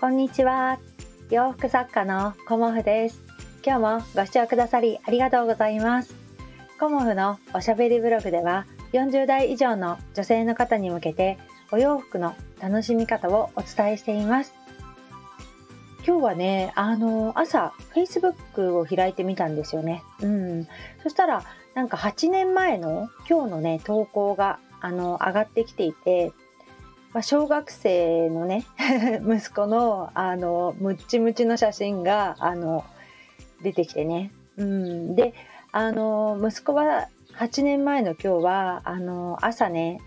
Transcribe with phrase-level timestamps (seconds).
[0.00, 0.78] こんにちは。
[1.28, 3.20] 洋服作家のコモフです。
[3.62, 6.14] 今日もご視聴くださりありがとうございます。
[6.78, 8.64] コモフのおしゃべりブログでは
[8.94, 11.36] 40代以上の女性の方に向けて
[11.70, 14.54] お洋服の楽しみ方をお伝えしています。
[16.06, 20.02] 今日はね、あの、朝、Facebook を開いてみたんですよね。
[20.22, 20.66] うん。
[21.02, 21.44] そしたら、
[21.74, 26.32] なんか8年前の今日のね、投稿が、あの、上がってきていて、
[27.12, 28.64] まあ、小学生のね
[29.26, 32.84] 息子のあのムッチムチの写真があの
[33.62, 35.34] 出てきてね、うん、で
[35.72, 40.00] あの息子は8年前の今日はあの朝ね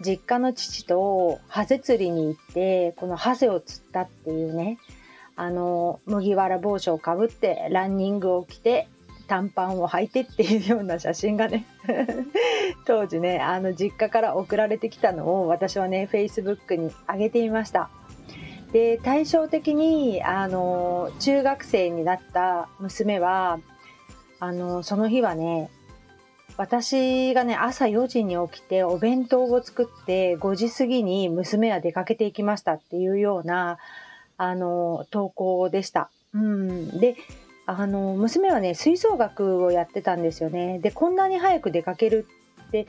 [0.00, 4.78] 実家の父とハゼ釣りに行ってこのハゼを釣ったっていうね
[5.36, 8.88] あの麦わら帽子をかぶってランニングを着て
[9.30, 11.64] 短パンを履いてっていうような写真がね
[12.84, 17.90] 当時ねあの実家から送られてきたのを私はね Facebook に上げてみました
[18.72, 23.60] で対照的にあの中学生になった娘は
[24.40, 25.70] あのその日はね
[26.56, 33.78] 私がね朝4時に起きてお弁当を作って5時過ぎに娘は出かけていきましたっていうような
[34.36, 36.10] あの投稿でした。
[36.34, 37.16] うん、で
[37.78, 42.26] あの娘はね吹奏楽をやってたんですよねでこんなに早く出かける
[42.68, 42.86] って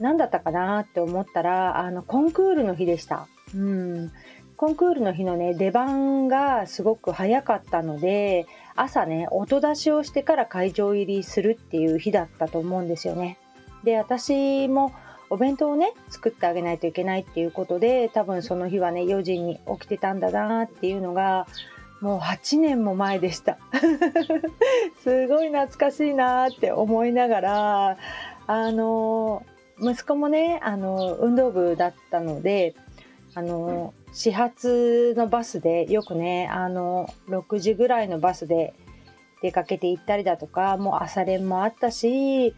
[0.00, 3.26] 何だったかなって思ったらあのコンクールの日でした。
[3.54, 4.12] うん
[4.56, 13.38] コンクールの日のね出番がすごく早かったので朝ね音出しをしてから会場入りするっていう日だったと思うんですよね。
[13.84, 14.92] で私も
[15.30, 21.46] お弁当をね作ってあげないといけないっていうことで多分その日はね4時に起きてたんだなっていうのが
[22.00, 23.58] もう8年も前でした。
[25.02, 27.96] すごい懐かしいなって思いながら
[28.46, 29.44] あの
[29.80, 32.74] 息子もねあの運動部だったので
[33.34, 38.74] あの始発のバスでよくねあの6時ぐらいのバスで
[39.42, 42.54] 出かけて行ったりだとかもう朝練もあったし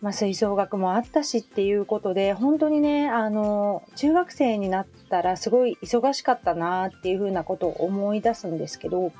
[0.00, 9.12] まあ、吹奏楽もあったしっていうことで本当にねあの中学生になったらすごい忙しかったなっていうふうなことを思い出すんですけど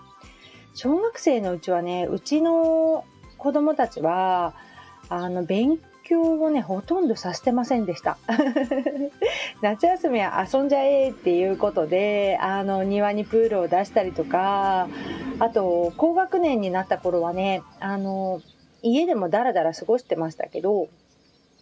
[0.75, 3.05] 小学生のうちはねうちの
[3.39, 4.55] 子供たちは
[5.09, 8.19] あの勉強をねほとんどさせてませんでした。
[9.63, 14.89] 夏休みは遊んじゃえっていうことであの庭にプールを出したりとか
[15.39, 18.43] あと高学年になった頃はねあの
[18.85, 20.89] 家でもダラダラ過ごしてましたけど、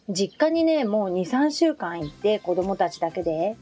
[0.08, 3.56] 実家にね、もう2、3週間行って子供たちだけで、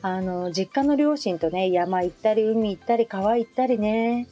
[0.00, 4.28] あの、実家の両親とね、山行ったり、海行ったり、川行ったりね、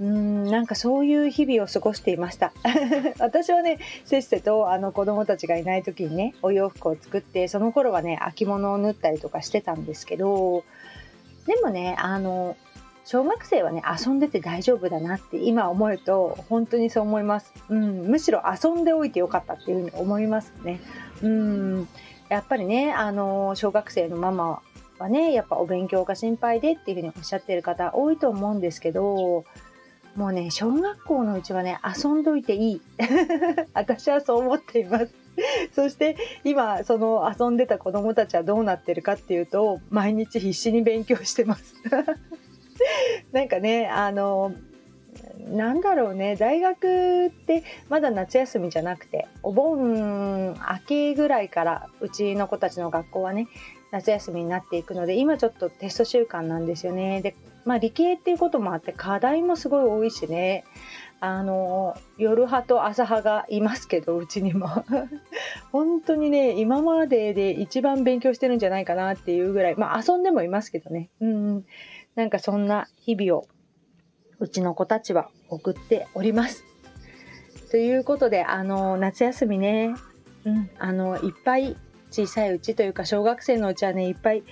[0.00, 2.52] うん、なんかそういう日々を過ごしていました。
[3.18, 10.64] 私はね、せっせとあの子供たちがいない時にね、お洋服を作って、その頃はね、秋物を縫ったりとかしてたんですけど、
[11.46, 12.56] でもね、あの、
[13.06, 20.80] 小学生はね遊んでて大丈夫だなって今思うと本当にそう思います、うん、むしろ遊んでおいてよかったっていうふうに思いますね。
[21.22, 21.88] うん
[22.28, 24.60] やっぱりねあの小学生のママ
[24.98, 29.44] はねやっぱお勉強が心配でっていうふうにおっしゃってる方多いと思うんですけど
[30.16, 32.82] もうね小学校のうちはね遊んどいていい。
[33.72, 35.14] 私はそう思っています。
[35.76, 41.76] そして今その遊んでた子どもたちはどうなってるかっていうと毎日必死に勉強してます。
[43.36, 44.54] なんかねあの
[45.50, 53.46] なんだろうね大学ってまだ夏休みじゃなくてお盆明けぐらいからうちの子たちの学校はね
[53.90, 57.20] 夏休みになっていくので今ちょっとテスト週間なんですよね。
[57.20, 57.36] で
[57.66, 60.64] まあ理系っていうこともあって課題もすごい多いしね。
[61.20, 64.68] あの夜派と朝派がいますけどうちにも。
[65.72, 71.10] 本当にね今までで一番勉強してるんじゃないかなっていうぐらいまあ遊んでもいますけどね。
[71.20, 71.66] うん。
[72.16, 73.48] なんかそんな日々を
[74.40, 76.64] うちの子たちは送っております。
[77.70, 79.94] ということで、あの、夏休みね、
[80.44, 81.76] うん、あの、いっぱい
[82.10, 84.42] 小さいうちというか小学生のうちはね、いっぱい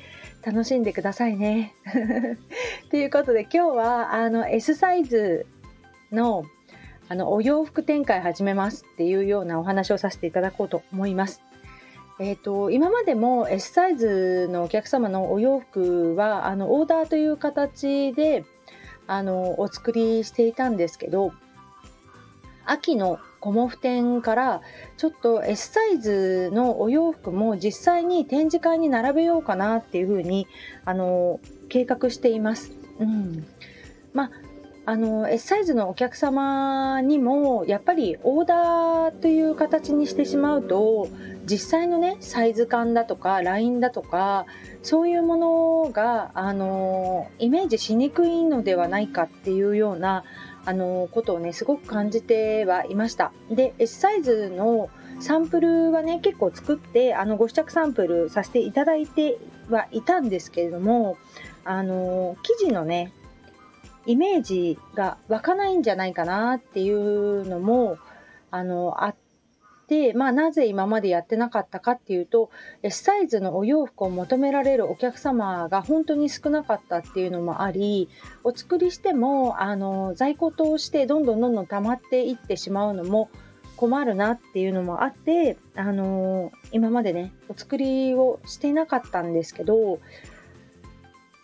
[0.44, 1.74] 楽しんでくださいね。
[2.90, 5.46] ということで今日はあの S サイズ
[6.12, 6.44] の
[7.08, 11.42] あのお洋服展開始めますっていうようなお話をさせていただこうと思います。
[12.20, 18.44] えーと、今までも S サイズのお客様のお洋服はあのオーダーという形で
[19.06, 21.32] あのお作りしていたんですけど
[22.64, 24.62] 秋のコモフ展から
[24.96, 30.46] ちょっと S サイズのお洋服も実際に展示会に並べようかなっていうふうに
[30.84, 32.72] あの計画しています。
[33.00, 33.44] うん、
[34.14, 34.30] まあ
[34.86, 41.08] あの S サイズのお客様にもやっぱりオーダーという形にしてしまうと
[41.44, 44.46] 実際のねサイズ感だとかラインだとか
[44.82, 50.24] そういうものが、あのイメージしにくいのではないかっていうような、
[50.66, 53.32] あのことをねすごく感じてはいました。
[53.50, 54.88] で S サイズの
[55.20, 59.38] サンプルはね結構作ってあのご試着サンプルさせていただいて
[59.70, 61.16] はいたんですけれども
[61.64, 63.12] あの生地のね
[64.06, 67.96] イメージが湧かないんじゃないかなっていうのも
[68.50, 69.23] あのあって、
[69.86, 72.50] でまあ、なぜ今までやってなかったかっていうと
[72.82, 78.08] S サイズのお洋服を求められるお客様が本当に少なかったっていうのもあり
[78.44, 83.28] お作りしてもあの在庫としてどんどんどんどん溜まっていってしまうのも
[83.76, 89.98] 困るなっていうのもあって、あの今までねお作りをしていなかったんですけど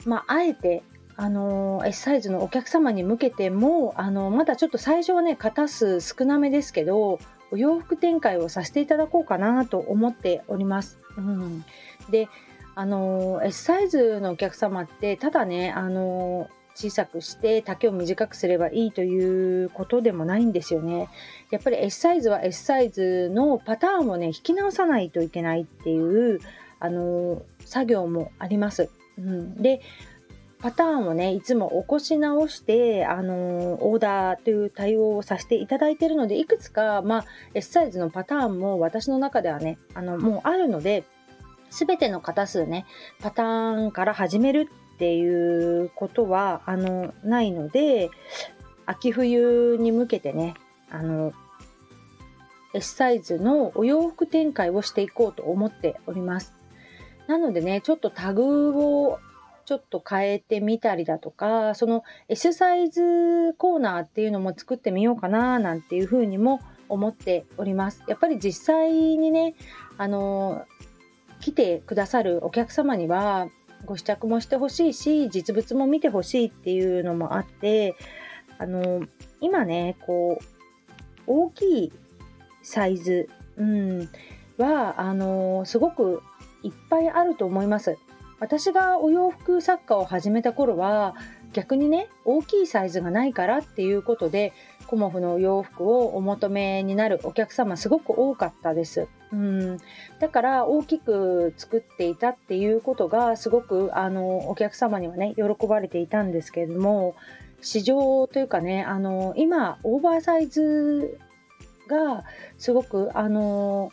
[0.06, 0.82] まあ、あえて
[1.16, 7.18] あの S サイズのお客様に向けてもあのまだちょっと最初はね型数少なめですけど
[7.50, 10.98] お洋服展開をさせていただこうかなと思っております。
[11.16, 11.64] うん、
[12.10, 12.28] で
[12.74, 21.08] あの S サイズのお客様ってただねあの小さくして丈を短くすればいいということでもないんですよね。
[21.50, 26.40] やっぱり S サイズは S サイズのパターンをね引き直さないといけないっていう
[26.78, 28.88] あの作業もあります。
[29.18, 29.82] うん、で
[30.60, 37.24] パターンをねいつも起こし直してあのオーダーという対応をさせていただいているのでいくつか、まあ、
[37.54, 41.04] S サイズのパターンも私の中ではねあのもうあるので
[41.70, 42.84] 全ての型数ね
[43.20, 48.10] パターンから始めるっていうことはあのないので
[48.84, 50.54] 秋冬に向けてね
[50.90, 51.32] あの
[52.74, 56.54] S サイズのお洋服展開をしていこうと思っております。
[57.26, 59.18] なのでね、ちょっとタグを
[59.70, 68.02] ちょっと変えてみたりだとか、その S サイズコーナーっていうのも作ってみようかななんていうふうにも思っております。
[68.08, 69.54] やっぱり実際にね、
[69.96, 70.66] あの、
[71.38, 73.46] 来てくださるお客様には
[73.84, 77.94] ご試着もしてほしいし、実物も見てほしいっていうのもあって、
[78.58, 79.04] あの、
[79.40, 80.44] 今ね、こう、
[81.28, 81.92] 大きい
[82.64, 84.08] サイズ、うん、
[84.58, 86.24] は、あの、すごく
[86.64, 87.96] いっぱいあると思います。
[88.40, 91.14] 私がお洋服作家を始めた頃は
[91.52, 94.52] 逆にね大きいサイズがないからっていうことで
[94.86, 99.06] コモフのお洋服をお求めになるお客様すごく多かったです。
[99.32, 99.78] うん
[100.18, 107.14] だから大きく作っていたっていうことがすごくあのお客様にはね喜ばれていたんですけれども
[107.60, 111.18] 市場というかねあの今オーバーサイズ
[111.88, 112.24] が
[112.58, 113.92] すごくあの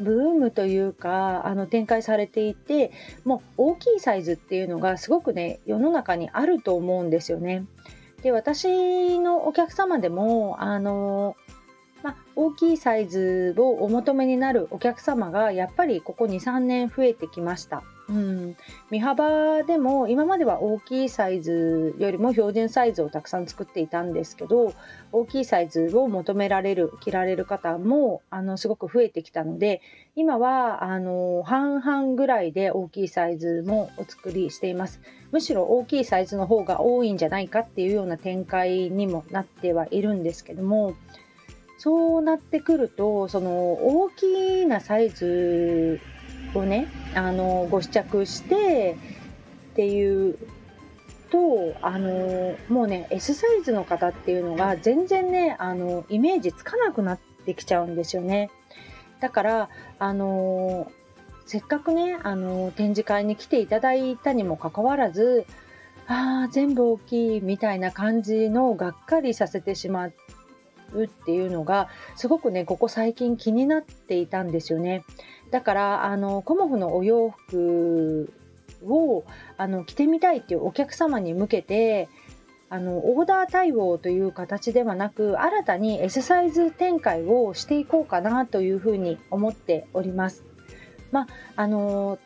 [0.00, 2.92] ブームというかあの展開されていて
[3.24, 7.64] もう大きいサイズっていうのがすごくね世の中にあると思うんですよね。
[8.22, 11.36] で私のお客様でもあの
[12.02, 17.82] ま、大きいサイズをお求めになるお客様がやっぱりここ23年増えてきました。
[18.08, 18.56] うん、
[18.90, 24.72] 身幅でも今までは大きいサイズよりも標準サイズをたくさん作っていたんですけど
[25.12, 29.82] 大きいサイズを求められる着られる方もあのすごく増えてきたので
[30.16, 35.00] 今はあの半々ぐらいで大きいサイズもお作りしています。
[35.30, 40.94] むしろ大きいサイズの方が多いんじゃないかっていうような展開にもなってはいるんですけども
[41.76, 46.00] そうなってくるとその大きなサイズ
[46.58, 48.96] をねあのご試着して
[49.72, 50.38] っていう
[51.30, 58.50] とあのもうね S サイズの方っていうのが全然ねあのイメージつかなくなってきちゃうんですよね。
[59.20, 60.90] だからあの
[61.46, 65.46] せっかくねあの展示会に来ていただいたにもかかわらず
[66.06, 70.10] ああ全部大きいみたいな感じのがっかりさせてしま
[70.92, 75.04] うっていうのがすごくねここ最近気になっていたんですよね。
[75.50, 78.32] だからあのコモフのお洋服
[78.84, 79.24] を
[79.56, 82.08] あの着てみたいっていうお客様に向けて
[82.70, 90.44] あのオーダー対応という形ではなく新たに S サイズ展開をしていこうかなというふうに思っております。
[91.10, 91.26] まあ
[91.56, 92.18] あの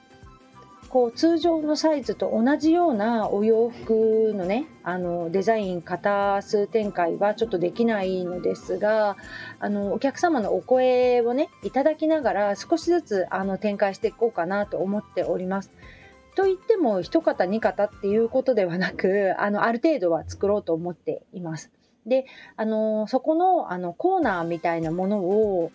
[0.92, 9.16] こう通常のサイズと同じようなお洋服のねあのデザイン型数展開はちょっとできないのですが
[9.58, 15.72] あのお客様のお声をねいただきながら少しずつあの展開していこうかなと思っております。
[16.34, 21.70] といっても一型二型っていうことではなくあのある程度は作ろうと思っています。
[22.06, 25.72] であのそこのあのコーナーみたいなものを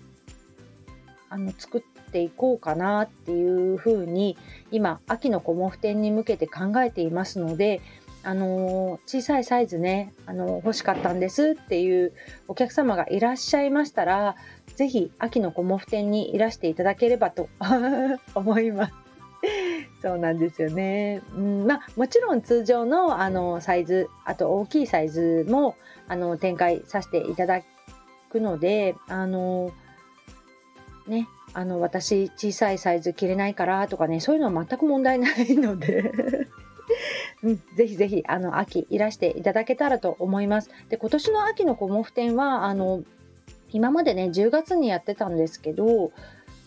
[1.30, 4.38] あの作ってていこうかなっていうふうに
[4.72, 7.80] 今秋のコモフ展に向けて考えていますので
[8.24, 12.12] あの小さいサイズね、あの欲しかったんですっていう
[12.48, 14.36] お客様がいらっしゃいましたら、
[14.76, 17.48] ぜひ秋のコモフ展にいらしていただければと
[18.36, 18.94] 思います。
[20.02, 21.22] そうなんですよね。
[21.38, 25.78] うん、まあもちろん通常のあのサイズ、あと大きいサイズも
[26.10, 27.62] あの展開させていただ
[28.30, 29.72] くので、あの
[31.08, 36.14] ね、あの私小さいサイズ着れないからとかね、そういうのは全く問題ないので
[37.42, 40.70] うん、ぜひぜひあの秋いらしていただけたらと思います。
[40.90, 43.02] で今年の秋のコモフ展はあの
[43.72, 46.12] 今までね10月にやってたんですけど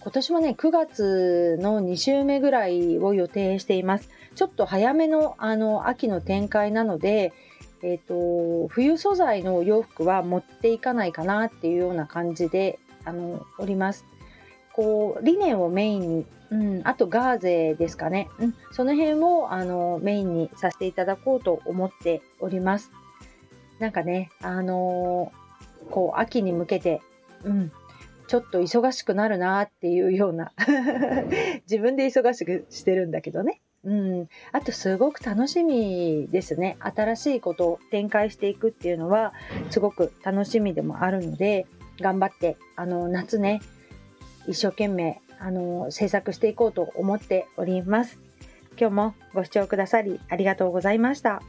[0.01, 4.11] 今年はね9月の2週目ぐらいを予定しています。
[4.35, 7.33] ちょっと早めのあの秋の展開なので、
[7.85, 14.05] えーと、冬素材の洋服は持っていかないかなっていうような感じであのおります。
[14.73, 22.91] こうリネンをメインにうん、あとガーゼですかね、うん、その辺をあのメインにさせていただこうと思っております。
[23.79, 27.01] なんかね、あのー、こう秋に向けて、
[27.45, 27.73] うん、
[28.27, 30.53] ちょっと忙しくなるなっていうような
[31.71, 33.61] 自分で忙しくしてるんだけどね。
[33.83, 36.77] うん、あとすごく楽しみですね。
[36.81, 39.33] 新しいことを展開していくっていうのは
[39.71, 41.67] すごく楽しみでもあるので、
[42.01, 43.61] 頑張ってあの夏ね、
[44.47, 48.19] 一生懸命あの制作していこうと思っております。
[48.79, 51.43] 今日もご視聴くださりありがとうございました。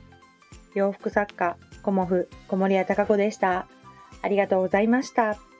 [0.73, 3.67] 洋服作家、コモフ、小森屋隆子でした。
[4.21, 5.50] ありがとうございました。